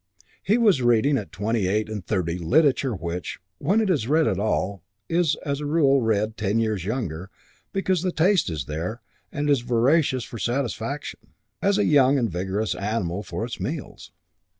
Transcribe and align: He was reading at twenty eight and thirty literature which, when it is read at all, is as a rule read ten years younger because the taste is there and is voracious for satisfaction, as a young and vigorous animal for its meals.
He 0.41 0.57
was 0.57 0.81
reading 0.81 1.15
at 1.19 1.31
twenty 1.31 1.67
eight 1.67 1.87
and 1.87 2.03
thirty 2.03 2.39
literature 2.39 2.95
which, 2.95 3.37
when 3.59 3.79
it 3.79 3.87
is 3.87 4.07
read 4.07 4.25
at 4.27 4.39
all, 4.39 4.81
is 5.07 5.35
as 5.45 5.59
a 5.59 5.67
rule 5.67 6.01
read 6.01 6.37
ten 6.37 6.57
years 6.57 6.85
younger 6.85 7.29
because 7.71 8.01
the 8.01 8.11
taste 8.11 8.49
is 8.49 8.65
there 8.65 9.03
and 9.31 9.47
is 9.47 9.61
voracious 9.61 10.23
for 10.23 10.39
satisfaction, 10.39 11.35
as 11.61 11.77
a 11.77 11.85
young 11.85 12.17
and 12.17 12.31
vigorous 12.31 12.73
animal 12.73 13.21
for 13.21 13.45
its 13.45 13.59
meals. 13.59 14.11